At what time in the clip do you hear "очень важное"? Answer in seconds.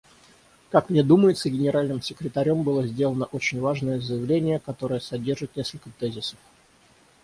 3.25-3.99